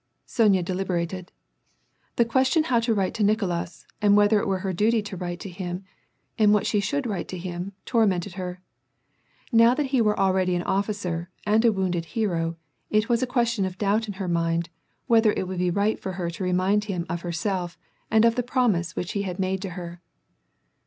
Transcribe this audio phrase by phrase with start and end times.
[0.25, 1.31] Sonya deliberated.
[2.15, 5.39] The question how to write to Nicolas, and whether it were her duty to write
[5.41, 5.83] to him,
[6.39, 8.63] and what she should write to him, tormented her.
[9.51, 12.57] Now that he were already an officer, and a wounded hero,
[12.89, 14.71] it was a question of doubt in her mind,
[15.05, 17.77] whether it would be right for her to remind him of herself,
[18.09, 20.01] and of the promise which he had made her.